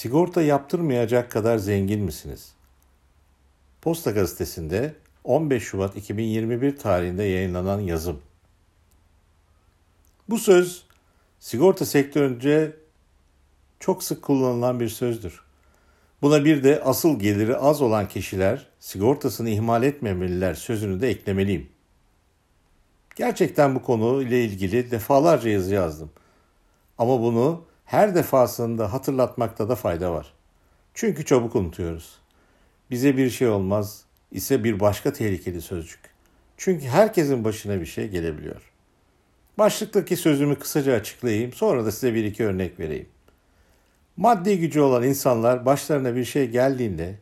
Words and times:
Sigorta 0.00 0.42
yaptırmayacak 0.42 1.30
kadar 1.30 1.58
zengin 1.58 2.00
misiniz? 2.00 2.52
Posta 3.82 4.10
gazetesinde 4.10 4.94
15 5.24 5.62
Şubat 5.62 5.96
2021 5.96 6.76
tarihinde 6.76 7.22
yayınlanan 7.22 7.80
yazım. 7.80 8.20
Bu 10.28 10.38
söz 10.38 10.84
sigorta 11.38 11.86
sektörünce 11.86 12.76
çok 13.80 14.02
sık 14.02 14.22
kullanılan 14.22 14.80
bir 14.80 14.88
sözdür. 14.88 15.42
Buna 16.22 16.44
bir 16.44 16.64
de 16.64 16.82
asıl 16.84 17.18
geliri 17.18 17.56
az 17.56 17.82
olan 17.82 18.08
kişiler 18.08 18.66
sigortasını 18.78 19.50
ihmal 19.50 19.82
etmemeliler 19.82 20.54
sözünü 20.54 21.00
de 21.00 21.08
eklemeliyim. 21.08 21.68
Gerçekten 23.16 23.74
bu 23.74 23.82
konu 23.82 24.22
ile 24.22 24.44
ilgili 24.44 24.90
defalarca 24.90 25.50
yazı 25.50 25.74
yazdım. 25.74 26.10
Ama 26.98 27.20
bunu 27.20 27.69
her 27.90 28.14
defasında 28.14 28.92
hatırlatmakta 28.92 29.68
da 29.68 29.74
fayda 29.74 30.12
var. 30.12 30.32
Çünkü 30.94 31.24
çabuk 31.24 31.56
unutuyoruz. 31.56 32.18
Bize 32.90 33.16
bir 33.16 33.30
şey 33.30 33.48
olmaz 33.48 34.04
ise 34.32 34.64
bir 34.64 34.80
başka 34.80 35.12
tehlikeli 35.12 35.60
sözcük. 35.60 36.00
Çünkü 36.56 36.86
herkesin 36.86 37.44
başına 37.44 37.80
bir 37.80 37.86
şey 37.86 38.08
gelebiliyor. 38.08 38.72
Başlıktaki 39.58 40.16
sözümü 40.16 40.58
kısaca 40.58 40.94
açıklayayım, 40.94 41.52
sonra 41.52 41.84
da 41.84 41.92
size 41.92 42.14
bir 42.14 42.24
iki 42.24 42.44
örnek 42.44 42.80
vereyim. 42.80 43.08
Maddi 44.16 44.58
gücü 44.58 44.80
olan 44.80 45.02
insanlar 45.02 45.66
başlarına 45.66 46.16
bir 46.16 46.24
şey 46.24 46.50
geldiğinde 46.50 47.14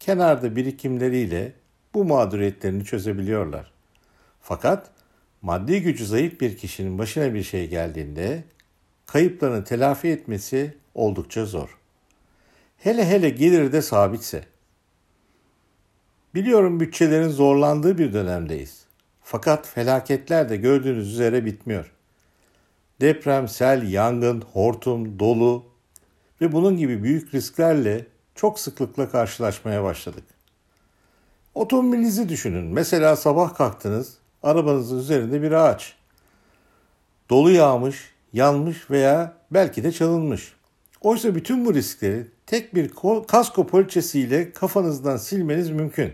kenarda 0.00 0.56
birikimleriyle 0.56 1.52
bu 1.94 2.04
mağduriyetlerini 2.04 2.84
çözebiliyorlar. 2.84 3.72
Fakat 4.40 4.90
maddi 5.42 5.82
gücü 5.82 6.06
zayıf 6.06 6.40
bir 6.40 6.56
kişinin 6.56 6.98
başına 6.98 7.34
bir 7.34 7.42
şey 7.42 7.68
geldiğinde 7.68 8.44
kayıplarını 9.12 9.64
telafi 9.64 10.08
etmesi 10.08 10.76
oldukça 10.94 11.46
zor. 11.46 11.78
Hele 12.78 13.06
hele 13.06 13.30
geliri 13.30 13.72
de 13.72 13.82
sabitse. 13.82 14.44
Biliyorum 16.34 16.80
bütçelerin 16.80 17.28
zorlandığı 17.28 17.98
bir 17.98 18.12
dönemdeyiz. 18.12 18.84
Fakat 19.22 19.66
felaketler 19.66 20.48
de 20.48 20.56
gördüğünüz 20.56 21.12
üzere 21.12 21.44
bitmiyor. 21.44 21.92
Deprem, 23.00 23.48
sel, 23.48 23.92
yangın, 23.92 24.40
hortum, 24.40 25.18
dolu 25.18 25.64
ve 26.40 26.52
bunun 26.52 26.76
gibi 26.76 27.02
büyük 27.02 27.34
risklerle 27.34 28.06
çok 28.34 28.58
sıklıkla 28.60 29.10
karşılaşmaya 29.10 29.84
başladık. 29.84 30.24
Otomobilinizi 31.54 32.28
düşünün. 32.28 32.64
Mesela 32.64 33.16
sabah 33.16 33.54
kalktınız, 33.54 34.18
arabanızın 34.42 34.98
üzerinde 34.98 35.42
bir 35.42 35.52
ağaç. 35.52 35.96
Dolu 37.30 37.50
yağmış, 37.50 38.12
yanmış 38.32 38.90
veya 38.90 39.32
belki 39.50 39.84
de 39.84 39.92
çalınmış. 39.92 40.52
Oysa 41.00 41.34
bütün 41.34 41.64
bu 41.66 41.74
riskleri 41.74 42.26
tek 42.46 42.74
bir 42.74 42.90
kasko 43.28 43.66
poliçesiyle 43.66 44.52
kafanızdan 44.52 45.16
silmeniz 45.16 45.70
mümkün. 45.70 46.12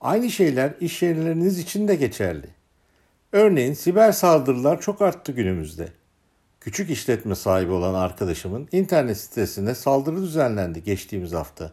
Aynı 0.00 0.30
şeyler 0.30 0.74
iş 0.80 1.02
yerleriniz 1.02 1.58
için 1.58 1.88
de 1.88 1.94
geçerli. 1.94 2.46
Örneğin 3.32 3.74
siber 3.74 4.12
saldırılar 4.12 4.80
çok 4.80 5.02
arttı 5.02 5.32
günümüzde. 5.32 5.88
Küçük 6.60 6.90
işletme 6.90 7.34
sahibi 7.34 7.72
olan 7.72 7.94
arkadaşımın 7.94 8.68
internet 8.72 9.18
sitesinde 9.18 9.74
saldırı 9.74 10.22
düzenlendi 10.22 10.82
geçtiğimiz 10.82 11.32
hafta. 11.32 11.72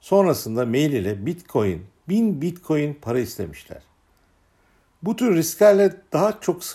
Sonrasında 0.00 0.66
mail 0.66 0.92
ile 0.92 1.26
Bitcoin, 1.26 1.86
1000 2.08 2.42
Bitcoin 2.42 2.94
para 2.94 3.18
istemişler. 3.18 3.82
Bu 5.02 5.16
tür 5.16 5.36
risklerle 5.36 5.94
daha 6.12 6.40
çok 6.40 6.62
e, 6.62 6.66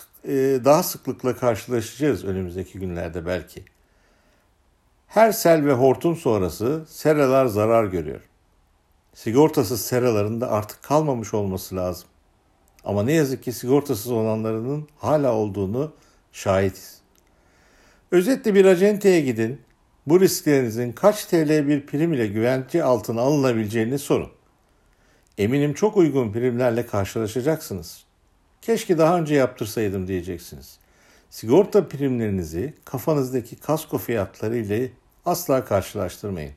daha 0.64 0.82
sıklıkla 0.82 1.36
karşılaşacağız 1.36 2.24
önümüzdeki 2.24 2.78
günlerde 2.78 3.26
belki. 3.26 3.64
Her 5.06 5.32
sel 5.32 5.66
ve 5.66 5.72
hortum 5.72 6.16
sonrası 6.16 6.84
seralar 6.88 7.46
zarar 7.46 7.84
görüyor. 7.84 8.20
Sigortasız 9.14 9.80
seraların 9.80 10.40
da 10.40 10.50
artık 10.50 10.82
kalmamış 10.82 11.34
olması 11.34 11.76
lazım. 11.76 12.08
Ama 12.84 13.02
ne 13.02 13.12
yazık 13.12 13.42
ki 13.42 13.52
sigortasız 13.52 14.12
olanlarının 14.12 14.88
hala 14.98 15.34
olduğunu 15.34 15.92
şahitiz. 16.32 17.00
Özetle 18.10 18.54
bir 18.54 18.64
acenteye 18.64 19.20
gidin, 19.20 19.60
bu 20.06 20.20
risklerinizin 20.20 20.92
kaç 20.92 21.24
TL 21.24 21.68
bir 21.68 21.86
prim 21.86 22.12
ile 22.12 22.26
güvence 22.26 22.84
altına 22.84 23.20
alınabileceğini 23.20 23.98
sorun. 23.98 24.30
Eminim 25.38 25.74
çok 25.74 25.96
uygun 25.96 26.32
primlerle 26.32 26.86
karşılaşacaksınız. 26.86 28.04
Keşke 28.62 28.98
daha 28.98 29.18
önce 29.18 29.34
yaptırsaydım 29.34 30.08
diyeceksiniz. 30.08 30.78
Sigorta 31.30 31.88
primlerinizi 31.88 32.74
kafanızdaki 32.84 33.56
kasko 33.56 33.98
fiyatları 33.98 34.56
ile 34.56 34.92
asla 35.24 35.64
karşılaştırmayın. 35.64 36.52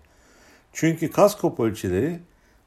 Çünkü 0.73 1.11
kasko 1.11 1.55
poliçeleri 1.55 2.19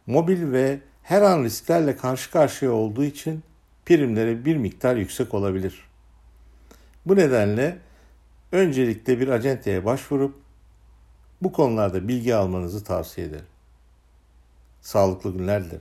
mobil 0.07 0.53
ve 0.53 0.81
her 1.03 1.23
an 1.23 1.45
risklerle 1.45 1.97
karşı 1.97 2.31
karşıya 2.31 2.73
olduğu 2.73 3.05
için 3.05 3.43
primleri 3.87 4.45
bir 4.45 4.57
miktar 4.57 4.97
yüksek 4.97 5.35
olabilir. 5.35 5.85
Bu 7.07 7.17
nedenle 7.17 7.79
öncelikle 8.53 9.21
bir 9.21 9.29
acenteye 9.29 9.85
başvurup 9.85 10.35
bu 11.43 11.53
konularda 11.53 12.09
bilgi 12.09 12.35
almanızı 12.35 12.85
tavsiye 12.85 13.27
ederim. 13.27 13.47
Sağlıklı 14.81 15.33
günler 15.33 15.65
dilerim. 15.65 15.81